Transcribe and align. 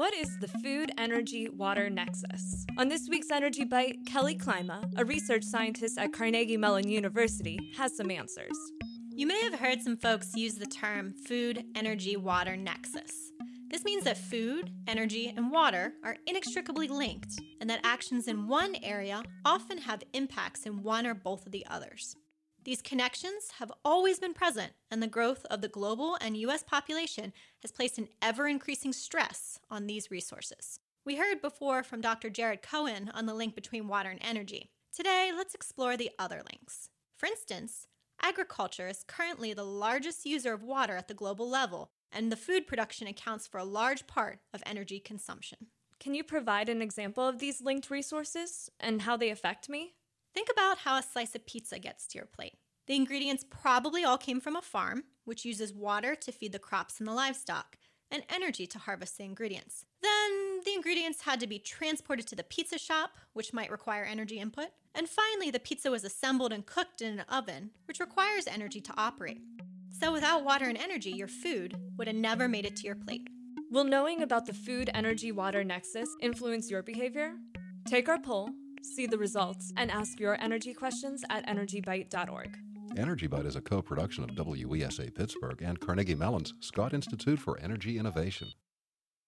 What 0.00 0.14
is 0.14 0.38
the 0.38 0.48
food, 0.48 0.92
energy, 0.96 1.50
water 1.50 1.90
nexus? 1.90 2.64
On 2.78 2.88
this 2.88 3.06
week's 3.10 3.30
Energy 3.30 3.66
Bite, 3.66 4.06
Kelly 4.06 4.34
Klima, 4.34 4.90
a 4.96 5.04
research 5.04 5.44
scientist 5.44 5.98
at 5.98 6.14
Carnegie 6.14 6.56
Mellon 6.56 6.88
University, 6.88 7.58
has 7.76 7.94
some 7.98 8.10
answers. 8.10 8.56
You 9.10 9.26
may 9.26 9.38
have 9.42 9.60
heard 9.60 9.82
some 9.82 9.98
folks 9.98 10.34
use 10.34 10.54
the 10.54 10.64
term 10.64 11.12
food, 11.12 11.64
energy, 11.76 12.16
water 12.16 12.56
nexus. 12.56 13.12
This 13.68 13.84
means 13.84 14.04
that 14.04 14.16
food, 14.16 14.70
energy, 14.86 15.34
and 15.36 15.52
water 15.52 15.92
are 16.02 16.16
inextricably 16.26 16.88
linked, 16.88 17.38
and 17.60 17.68
that 17.68 17.84
actions 17.84 18.26
in 18.26 18.48
one 18.48 18.76
area 18.82 19.22
often 19.44 19.76
have 19.76 20.02
impacts 20.14 20.64
in 20.64 20.82
one 20.82 21.06
or 21.06 21.12
both 21.12 21.44
of 21.44 21.52
the 21.52 21.66
others. 21.68 22.16
These 22.70 22.82
connections 22.82 23.50
have 23.58 23.72
always 23.84 24.20
been 24.20 24.32
present, 24.32 24.74
and 24.92 25.02
the 25.02 25.08
growth 25.08 25.44
of 25.46 25.60
the 25.60 25.66
global 25.66 26.16
and 26.20 26.36
U.S. 26.36 26.62
population 26.62 27.32
has 27.62 27.72
placed 27.72 27.98
an 27.98 28.06
ever 28.22 28.46
increasing 28.46 28.92
stress 28.92 29.58
on 29.72 29.88
these 29.88 30.12
resources. 30.12 30.78
We 31.04 31.16
heard 31.16 31.42
before 31.42 31.82
from 31.82 32.00
Dr. 32.00 32.30
Jared 32.30 32.62
Cohon 32.62 33.10
on 33.12 33.26
the 33.26 33.34
link 33.34 33.56
between 33.56 33.88
water 33.88 34.08
and 34.08 34.20
energy. 34.22 34.70
Today, 34.94 35.32
let's 35.36 35.52
explore 35.52 35.96
the 35.96 36.12
other 36.16 36.42
links. 36.48 36.90
For 37.16 37.26
instance, 37.26 37.88
agriculture 38.22 38.86
is 38.86 39.04
currently 39.04 39.52
the 39.52 39.64
largest 39.64 40.24
user 40.24 40.52
of 40.52 40.62
water 40.62 40.94
at 40.94 41.08
the 41.08 41.12
global 41.14 41.50
level, 41.50 41.90
and 42.12 42.30
the 42.30 42.36
food 42.36 42.68
production 42.68 43.08
accounts 43.08 43.48
for 43.48 43.58
a 43.58 43.64
large 43.64 44.06
part 44.06 44.38
of 44.54 44.62
energy 44.64 45.00
consumption. 45.00 45.66
Can 45.98 46.14
you 46.14 46.22
provide 46.22 46.68
an 46.68 46.82
example 46.82 47.26
of 47.26 47.40
these 47.40 47.60
linked 47.60 47.90
resources 47.90 48.70
and 48.78 49.02
how 49.02 49.16
they 49.16 49.30
affect 49.30 49.68
me? 49.68 49.94
Think 50.34 50.48
about 50.50 50.78
how 50.78 50.96
a 50.96 51.02
slice 51.02 51.34
of 51.34 51.46
pizza 51.46 51.78
gets 51.78 52.06
to 52.08 52.18
your 52.18 52.26
plate. 52.26 52.56
The 52.86 52.96
ingredients 52.96 53.44
probably 53.48 54.04
all 54.04 54.18
came 54.18 54.40
from 54.40 54.56
a 54.56 54.62
farm, 54.62 55.04
which 55.24 55.44
uses 55.44 55.72
water 55.72 56.14
to 56.14 56.32
feed 56.32 56.52
the 56.52 56.58
crops 56.58 56.98
and 56.98 57.08
the 57.08 57.12
livestock, 57.12 57.76
and 58.10 58.22
energy 58.28 58.66
to 58.66 58.78
harvest 58.78 59.18
the 59.18 59.24
ingredients. 59.24 59.84
Then 60.02 60.60
the 60.64 60.74
ingredients 60.74 61.22
had 61.22 61.40
to 61.40 61.46
be 61.46 61.58
transported 61.58 62.26
to 62.28 62.36
the 62.36 62.42
pizza 62.42 62.78
shop, 62.78 63.16
which 63.32 63.52
might 63.52 63.70
require 63.70 64.04
energy 64.04 64.38
input. 64.38 64.68
And 64.94 65.08
finally, 65.08 65.50
the 65.50 65.60
pizza 65.60 65.90
was 65.90 66.04
assembled 66.04 66.52
and 66.52 66.66
cooked 66.66 67.00
in 67.00 67.18
an 67.18 67.24
oven, 67.28 67.70
which 67.86 68.00
requires 68.00 68.46
energy 68.46 68.80
to 68.80 68.94
operate. 68.96 69.40
So 70.00 70.12
without 70.12 70.44
water 70.44 70.64
and 70.64 70.78
energy, 70.78 71.10
your 71.10 71.28
food 71.28 71.76
would 71.96 72.08
have 72.08 72.16
never 72.16 72.48
made 72.48 72.66
it 72.66 72.76
to 72.76 72.86
your 72.86 72.96
plate. 72.96 73.28
Will 73.70 73.84
knowing 73.84 74.22
about 74.22 74.46
the 74.46 74.52
food, 74.52 74.90
energy, 74.94 75.30
water 75.30 75.62
nexus 75.62 76.08
influence 76.20 76.70
your 76.70 76.82
behavior? 76.82 77.34
Take 77.86 78.08
our 78.08 78.20
poll 78.20 78.50
see 78.82 79.06
the 79.06 79.18
results, 79.18 79.72
and 79.76 79.90
ask 79.90 80.18
your 80.20 80.40
energy 80.40 80.74
questions 80.74 81.22
at 81.30 81.46
energybite.org. 81.46 82.56
Energy 82.96 83.26
Bite 83.28 83.46
is 83.46 83.56
a 83.56 83.60
co 83.60 83.80
production 83.80 84.24
of 84.24 84.30
WESA 84.30 85.14
Pittsburgh 85.14 85.62
and 85.62 85.78
Carnegie 85.78 86.14
Mellon's 86.14 86.54
Scott 86.60 86.92
Institute 86.92 87.38
for 87.38 87.58
Energy 87.60 87.98
Innovation. 87.98 88.48